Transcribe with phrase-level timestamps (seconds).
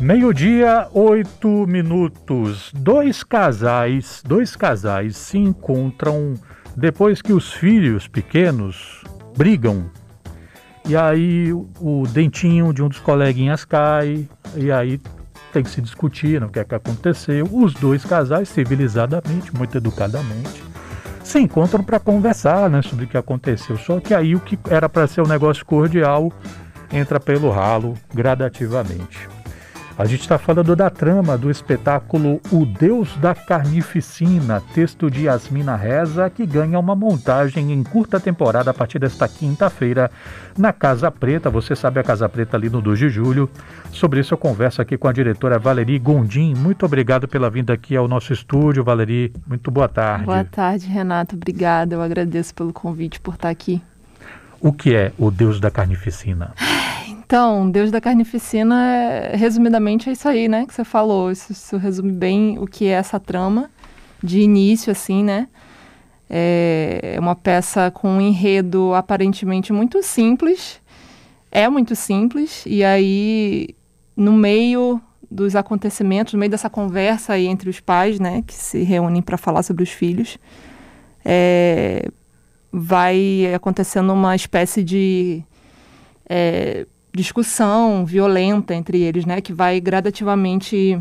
[0.00, 2.70] Meio-dia, oito minutos.
[2.72, 6.34] Dois casais, dois casais se encontram
[6.76, 9.02] depois que os filhos pequenos
[9.36, 9.90] brigam.
[10.88, 15.00] E aí o dentinho de um dos coleguinhas cai, e aí
[15.52, 17.48] tem que se discutir o que é que aconteceu.
[17.50, 20.62] Os dois casais, civilizadamente, muito educadamente,
[21.24, 23.76] se encontram para conversar né, sobre o que aconteceu.
[23.76, 26.32] Só que aí o que era para ser um negócio cordial
[26.92, 29.37] entra pelo ralo gradativamente.
[29.98, 35.74] A gente está falando da trama do espetáculo O Deus da Carnificina, texto de Yasmina
[35.74, 40.08] Reza, que ganha uma montagem em curta temporada a partir desta quinta-feira
[40.56, 41.50] na Casa Preta.
[41.50, 43.50] Você sabe a Casa Preta ali no 2 de julho.
[43.90, 46.54] Sobre isso eu converso aqui com a diretora Valerie Gondim.
[46.54, 49.32] Muito obrigado pela vinda aqui ao nosso estúdio, Valerie.
[49.48, 50.26] Muito boa tarde.
[50.26, 51.34] Boa tarde, Renato.
[51.34, 51.96] Obrigada.
[51.96, 53.82] Eu agradeço pelo convite por estar aqui.
[54.60, 56.54] O que é o Deus da Carnificina?
[57.28, 60.64] Então, Deus da Carnificina, é, resumidamente, é isso aí, né?
[60.64, 61.30] Que você falou.
[61.30, 63.70] Isso, isso, resume bem o que é essa trama,
[64.24, 65.46] de início, assim, né?
[66.26, 70.80] É uma peça com um enredo aparentemente muito simples.
[71.52, 72.64] É muito simples.
[72.64, 73.76] E aí,
[74.16, 74.98] no meio
[75.30, 78.42] dos acontecimentos, no meio dessa conversa aí entre os pais, né?
[78.46, 80.38] Que se reúnem para falar sobre os filhos,
[81.22, 82.08] é,
[82.72, 85.44] vai acontecendo uma espécie de...
[86.26, 86.86] É,
[87.18, 90.98] discussão violenta entre eles, né, que vai gradativamente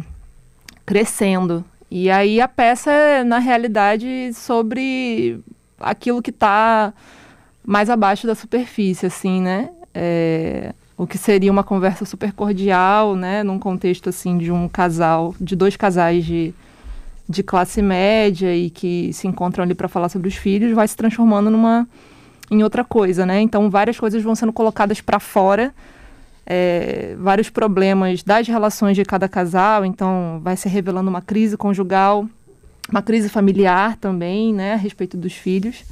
[0.83, 1.63] crescendo.
[1.91, 5.39] E aí a peça é, na realidade, sobre
[5.79, 6.91] aquilo que está
[7.63, 9.69] mais abaixo da superfície, assim, né?
[9.93, 13.43] É, o que seria uma conversa super cordial, né?
[13.43, 16.53] Num contexto, assim, de um casal, de dois casais de,
[17.29, 20.97] de classe média e que se encontram ali para falar sobre os filhos, vai se
[20.97, 21.87] transformando numa
[22.49, 23.39] em outra coisa, né?
[23.41, 25.73] Então várias coisas vão sendo colocadas para fora
[26.49, 32.25] é, vários problemas das relações de cada casal, então vai se revelando uma crise conjugal,
[32.89, 35.83] uma crise familiar também, né, a respeito dos filhos.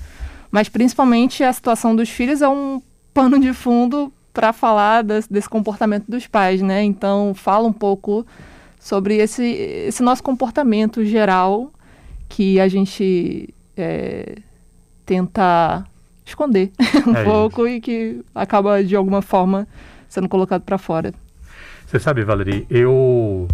[0.50, 2.82] Mas principalmente a situação dos filhos é um
[3.14, 6.84] pano de fundo para falar das, desse comportamento dos pais, né?
[6.84, 8.26] Então fala um pouco
[8.80, 11.72] sobre esse, esse nosso comportamento geral
[12.30, 14.38] que a gente é,
[15.06, 15.86] tenta
[16.26, 16.72] esconder
[17.06, 17.76] um é pouco isso.
[17.76, 19.68] e que acaba de alguma forma
[20.10, 21.14] sendo colocado para fora.
[21.86, 23.48] Você sabe, Valerie, eu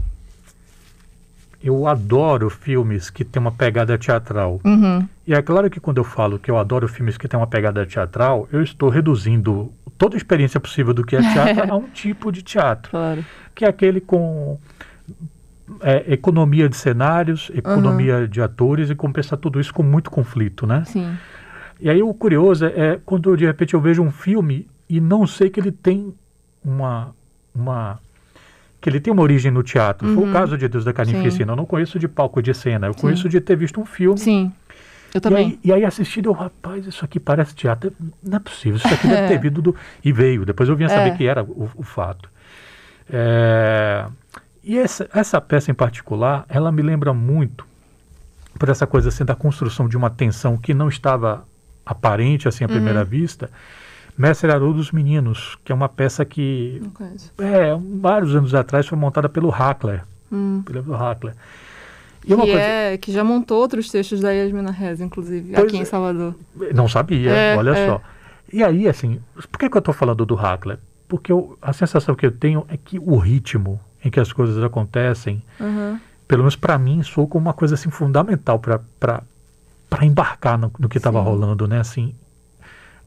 [1.64, 4.60] eu adoro filmes que têm uma pegada teatral.
[4.64, 5.08] Uhum.
[5.28, 7.86] E é claro que quando eu falo que eu adoro filmes que têm uma pegada
[7.86, 12.32] teatral, eu estou reduzindo toda a experiência possível do que é teatro a um tipo
[12.32, 12.90] de teatro.
[12.90, 13.24] Claro.
[13.54, 14.58] Que é aquele com
[15.82, 18.28] é, economia de cenários, economia uhum.
[18.28, 20.84] de atores e compensar tudo isso com muito conflito, né?
[20.86, 21.16] Sim.
[21.80, 25.50] E aí o curioso é quando de repente eu vejo um filme e não sei
[25.50, 26.14] que ele tem
[26.64, 27.14] uma,
[27.54, 28.00] uma
[28.80, 30.08] que ele tem uma origem no teatro.
[30.08, 30.16] Uhum.
[30.16, 30.34] Foi o uhum.
[30.34, 31.52] caso de Deus da Carnificina.
[31.52, 33.02] Eu não conheço de palco de cena, eu Sim.
[33.02, 34.18] conheço de ter visto um filme.
[34.18, 34.52] Sim.
[35.14, 35.60] Eu também.
[35.64, 37.94] E aí, aí assistindo, eu, rapaz, isso aqui parece teatro.
[38.24, 39.76] Não é possível, isso aqui deve ter vindo do.
[40.04, 40.46] E veio.
[40.46, 41.18] Depois eu vim a saber é.
[41.18, 42.30] que era o, o fato.
[43.10, 44.06] É...
[44.64, 47.66] E essa, essa peça em particular, ela me lembra muito,
[48.58, 51.46] por essa coisa assim, da construção de uma tensão que não estava
[51.86, 53.06] aparente assim à primeira uhum.
[53.06, 53.50] vista
[54.18, 56.82] Mestre Haroldo dos Meninos, que é uma peça que
[57.38, 60.04] é, vários anos atrás foi montada pelo Hackler.
[60.32, 60.62] Hum.
[60.64, 61.36] Pelo Hackler.
[62.24, 62.60] E que, coisa...
[62.60, 65.86] é, que já montou outros textos da Yasmina Reza, inclusive, pois aqui em é.
[65.86, 66.36] Salvador.
[66.74, 67.88] Não sabia, é, olha é.
[67.88, 68.02] só.
[68.54, 69.20] E aí, assim,
[69.52, 70.78] por que, que eu estou falando do Hackler?
[71.08, 74.62] Porque eu, a sensação que eu tenho é que o ritmo em que as coisas
[74.64, 76.00] acontecem, uhum.
[76.28, 79.26] pelo menos para mim, soou como uma coisa assim fundamental para
[80.02, 81.80] embarcar no, no que estava rolando, né?
[81.80, 82.14] Assim,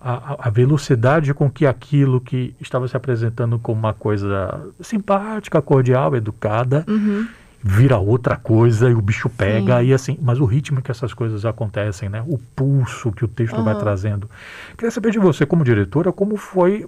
[0.04, 6.15] a, a, velocidade com que aquilo que estava se apresentando como uma coisa simpática, cordial,
[6.15, 7.26] educada, uhum.
[7.62, 9.87] vira outra coisa e o bicho pega Sim.
[9.87, 12.22] e assim, mas o ritmo que essas coisas acontecem, né?
[12.26, 13.65] O pulso que o texto uhum.
[13.65, 14.28] vai trazendo.
[14.76, 16.86] Queria saber de você como diretora, como foi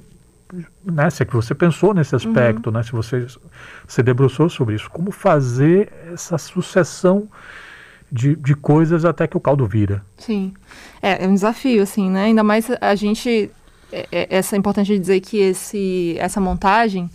[0.84, 2.18] né, se é que você pensou nesse uhum.
[2.18, 2.74] aspecto, uhum.
[2.74, 3.26] né, se você
[3.88, 7.28] se debruçou sobre isso, como fazer essa sucessão
[8.12, 10.04] de, de coisas até que o caldo vira.
[10.16, 10.54] Sim.
[11.00, 12.24] É, é um desafio, assim, né?
[12.24, 13.50] Ainda mais a gente.
[13.92, 17.08] É, é, essa é importante dizer que esse, essa montagem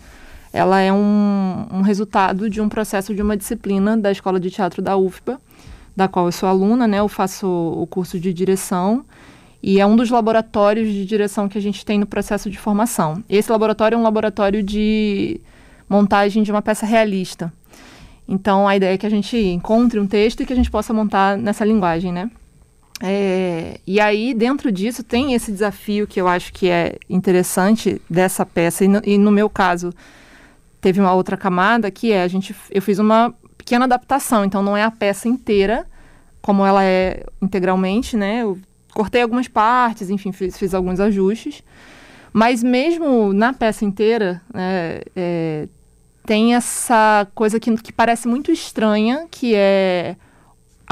[0.52, 4.82] ela é um, um resultado de um processo de uma disciplina da Escola de Teatro
[4.82, 5.40] da UFBA,
[5.96, 7.00] da qual eu sou aluna, né?
[7.00, 9.04] Eu faço o curso de direção
[9.62, 13.22] e é um dos laboratórios de direção que a gente tem no processo de formação.
[13.28, 15.40] Esse laboratório é um laboratório de
[15.88, 17.52] montagem de uma peça realista.
[18.28, 20.92] Então, a ideia é que a gente encontre um texto e que a gente possa
[20.92, 22.30] montar nessa linguagem, né?
[23.04, 28.46] É, e aí, dentro disso, tem esse desafio que eu acho que é interessante dessa
[28.46, 29.92] peça, e no, e no meu caso,
[30.80, 34.76] teve uma outra camada que é a gente, eu fiz uma pequena adaptação, então não
[34.76, 35.84] é a peça inteira
[36.40, 38.42] como ela é integralmente, né?
[38.42, 38.58] Eu
[38.92, 41.62] cortei algumas partes, enfim, fiz, fiz alguns ajustes.
[42.32, 45.68] Mas mesmo na peça inteira, né, é,
[46.26, 50.16] tem essa coisa que, que parece muito estranha, que é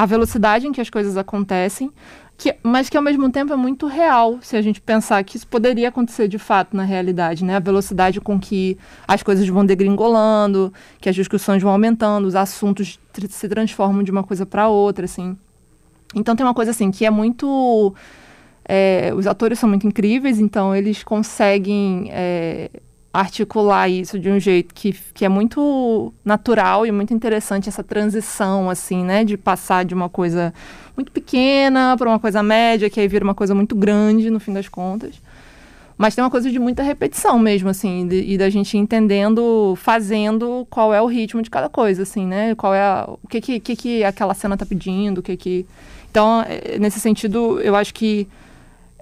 [0.00, 1.92] a velocidade em que as coisas acontecem,
[2.38, 5.46] que, mas que ao mesmo tempo é muito real, se a gente pensar que isso
[5.46, 7.56] poderia acontecer de fato na realidade, né?
[7.56, 12.98] A velocidade com que as coisas vão degringolando, que as discussões vão aumentando, os assuntos
[13.12, 15.36] tr se transformam de uma coisa para outra, assim.
[16.14, 17.94] Então tem uma coisa assim que é muito
[18.66, 22.70] é, os atores são muito incríveis, então eles conseguem é,
[23.12, 28.70] articular isso de um jeito que, que é muito natural e muito interessante essa transição
[28.70, 30.54] assim, né, de passar de uma coisa
[30.96, 34.52] muito pequena para uma coisa média, que aí vira uma coisa muito grande no fim
[34.52, 35.20] das contas.
[36.00, 40.66] Mas tem uma coisa de muita repetição mesmo, assim, de, e da gente entendendo, fazendo
[40.70, 42.54] qual é o ritmo de cada coisa, assim, né?
[42.54, 45.66] Qual é a, o que que, que que aquela cena tá pedindo, o que que...
[46.10, 48.26] Então, é, nesse sentido, eu acho que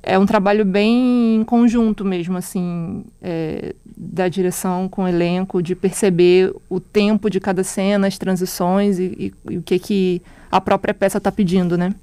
[0.03, 6.55] é um trabalho bem conjunto mesmo, assim, é, da direção com o elenco, de perceber
[6.69, 10.95] o tempo de cada cena, as transições e, e, e o que, que a própria
[10.95, 11.95] peça está pedindo, né?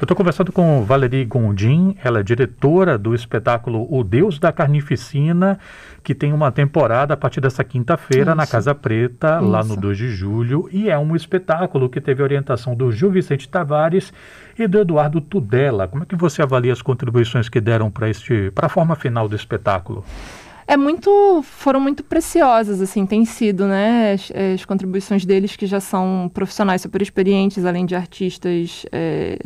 [0.00, 5.58] Eu estou conversando com Valerie Gondim, ela é diretora do espetáculo O Deus da Carnificina,
[6.02, 9.50] que tem uma temporada a partir dessa quinta-feira na Casa Preta, Isso.
[9.50, 13.48] lá no 2 de julho, e é um espetáculo que teve orientação do Gil Vicente
[13.48, 14.12] Tavares
[14.58, 15.88] e do Eduardo Tudela.
[15.88, 19.28] Como é que você avalia as contribuições que deram para este para a forma final
[19.28, 20.04] do espetáculo?
[20.68, 25.80] É muito foram muito preciosas assim tem sido né as, as, contribuições deles que já
[25.80, 29.38] são profissionais super experientes além de artistas é,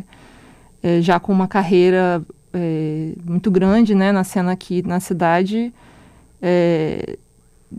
[0.83, 2.21] é, já com uma carreira
[2.53, 5.73] é, muito grande né na cena aqui na cidade.
[6.45, 7.17] É,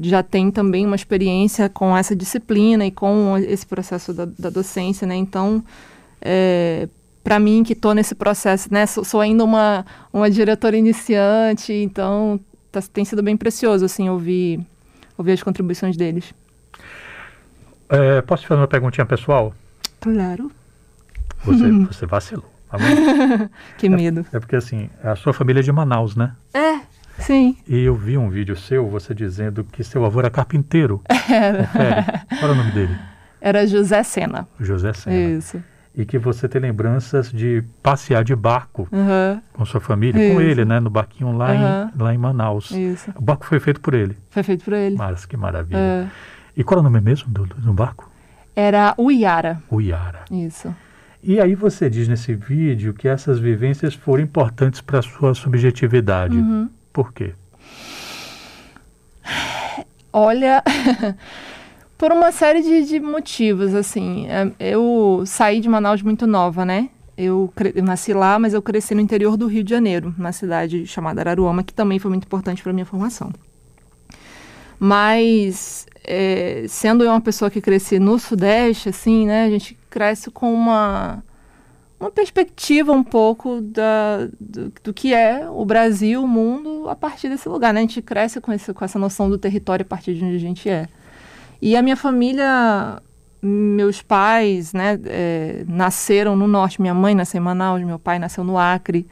[0.02, 5.06] já tem também uma experiência com essa disciplina e com esse processo da, da docência
[5.06, 5.62] né então
[6.22, 6.88] é,
[7.22, 12.40] para mim que estou nesse processo né sou, sou ainda uma uma diretora iniciante então
[12.74, 14.60] tá, tem sido bem precioso, assim, ouvir,
[15.18, 16.34] ouvir as contribuições deles.
[17.88, 19.54] É, posso fazer uma perguntinha pessoal?
[20.02, 20.52] Claro.
[21.44, 22.52] Você, você vacilou.
[22.70, 22.78] Tá
[23.78, 24.26] que medo.
[24.34, 26.36] É, é, porque, assim, a sua família é de Manaus, né?
[26.54, 26.80] É,
[27.20, 27.56] sim.
[27.68, 31.02] E eu vi um vídeo seu, você dizendo que seu avô era carpinteiro.
[31.30, 31.68] Era.
[32.28, 32.98] Qual era o nome dele?
[33.40, 34.48] Era José Sena.
[34.60, 35.38] José Sena.
[35.38, 35.64] Isso
[35.96, 39.42] e que você tem lembranças de passear de barco uhum.
[39.54, 40.36] com sua família, Isso.
[40.36, 41.92] com ele, né, no barquinho lá, uhum.
[41.96, 42.72] em, lá em Manaus.
[42.72, 43.12] Isso.
[43.16, 44.18] O barco foi feito por ele.
[44.32, 44.96] Foi feito por ele.
[44.96, 45.78] Mas que maravilha.
[45.78, 46.08] É.
[46.58, 48.12] E qual é o nome mesmo do, do barco?
[48.56, 49.62] Era Uiara.
[49.72, 50.26] Uiara.
[50.32, 50.74] Isso.
[51.22, 56.36] E aí você diz nesse vídeo que essas vivências foram importantes para a sua subjetividade.
[56.36, 56.70] Uhum.
[56.92, 57.34] Por quê?
[60.12, 60.62] Olha,
[62.04, 64.28] por uma série de, de motivos, assim.
[64.28, 66.90] É, eu saí de Manaus muito nova, né?
[67.18, 70.86] Eu, eu, nasci lá, mas eu cresci no interior do Rio de Janeiro, na cidade
[70.86, 73.32] chamada Araruama, que também foi muito importante para minha formação.
[74.78, 79.46] Mas, é, sendo eu uma pessoa que cresci no Sudeste, assim, né?
[79.46, 81.24] A gente cresce com uma,
[81.98, 87.30] uma perspectiva um pouco da, do, do, que é o Brasil, o mundo, a partir
[87.30, 87.80] desse lugar, né?
[87.80, 90.40] A gente cresce com, esse, com essa noção do território a partir de onde a
[90.40, 90.90] gente é.
[91.66, 93.02] E a minha família,
[93.42, 96.82] meus pais, né, é, nasceram no norte.
[96.82, 99.08] Minha mãe nasceu em Manaus, meu pai nasceu no Acre.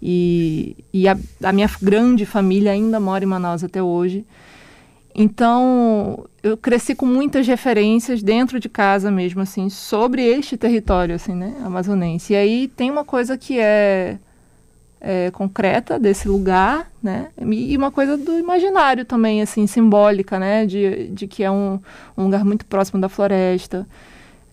[0.00, 4.24] E, e a, a minha grande família ainda mora em Manaus até hoje.
[5.14, 11.34] Então, eu cresci com muitas referências dentro de casa mesmo, assim, sobre este território, assim,
[11.34, 12.32] né, amazonense.
[12.32, 14.16] E aí tem uma coisa que é
[15.04, 17.30] é, concreta desse lugar, né?
[17.44, 20.64] E uma coisa do imaginário também, assim, simbólica, né?
[20.64, 21.80] De, de que é um,
[22.16, 23.84] um lugar muito próximo da floresta.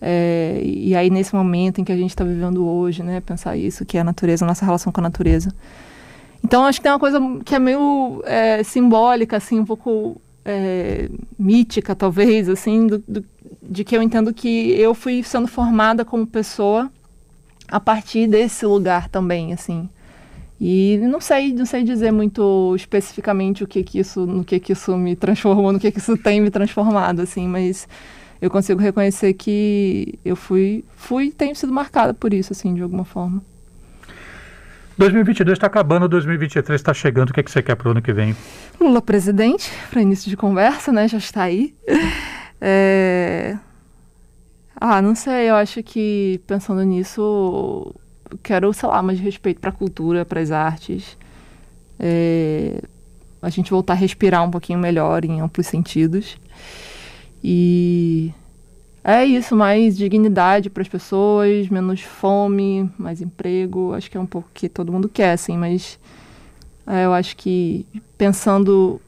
[0.02, 3.20] É, e aí, nesse momento em que a gente está vivendo hoje, né?
[3.20, 5.54] Pensar isso, que é a natureza, a nossa relação com a natureza.
[6.42, 11.08] Então, acho que tem uma coisa que é meio é, simbólica, assim, um pouco é,
[11.38, 13.24] mítica, talvez, assim, do, do,
[13.62, 16.90] de que eu entendo que eu fui sendo formada como pessoa
[17.68, 19.88] a partir desse lugar também, assim.
[20.60, 24.72] E não sei, não sei dizer muito especificamente o que que isso, no que que
[24.72, 27.88] isso me transformou, no que que isso tem me transformado, assim, mas
[28.42, 33.04] eu consigo reconhecer que eu fui, fui, tenho sido marcada por isso, assim, de alguma
[33.04, 33.42] forma.
[34.98, 37.30] 2022 está acabando, 2023 está chegando.
[37.30, 38.36] O que, é que você quer para o ano que vem?
[38.78, 41.08] Lula presidente, para início de conversa, né?
[41.08, 41.74] Já está aí.
[42.62, 43.56] É...
[44.78, 47.94] Ah, não sei, eu acho que pensando nisso,
[48.42, 51.16] quero, sei lá, mais respeito para a cultura, para as artes.
[51.98, 52.82] É,
[53.42, 56.36] a gente voltar a respirar um pouquinho melhor em amplos sentidos.
[57.42, 58.32] E
[59.02, 63.94] é isso, mais dignidade para as pessoas, menos fome, mais emprego.
[63.94, 65.98] Acho que é um pouco que todo mundo quer, assim, mas
[66.86, 67.86] é, eu acho que
[68.18, 69.00] pensando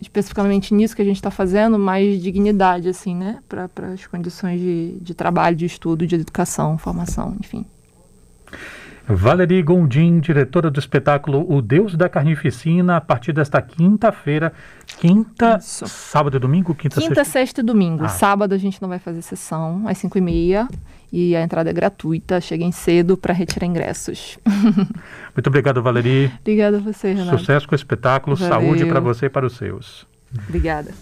[0.00, 4.98] especificamente nisso que a gente está fazendo, mais dignidade, assim, né, para as condições de,
[5.00, 7.66] de trabalho, de estudo, de educação, formação, enfim.
[9.14, 14.52] Valerie Gondim, diretora do espetáculo O Deus da Carnificina, a partir desta quinta-feira,
[14.98, 15.86] quinta, Isso.
[15.86, 16.74] sábado e domingo?
[16.74, 17.24] Quinta, quinta sexta...
[17.24, 18.04] sexta e domingo.
[18.04, 18.08] Ah.
[18.08, 20.68] Sábado a gente não vai fazer sessão, às cinco e meia,
[21.12, 22.40] e a entrada é gratuita.
[22.40, 24.38] Cheguem cedo para retirar ingressos.
[25.34, 26.30] Muito obrigado, Valerie.
[26.40, 27.38] Obrigada a você, Renato.
[27.38, 28.54] Sucesso com o espetáculo, Valeu.
[28.54, 30.06] saúde para você e para os seus.
[30.46, 30.92] Obrigada.